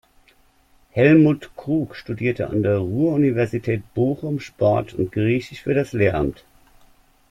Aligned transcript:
Hellmut 0.89 1.51
Krug 1.55 1.93
studierte 1.95 2.49
an 2.49 2.63
der 2.63 2.79
Ruhr-Universität 2.79 3.83
Bochum 3.93 4.39
Sport 4.39 4.95
und 4.95 5.11
Griechisch 5.11 5.61
für 5.61 5.75
das 5.75 5.93
Lehramt. 5.93 6.43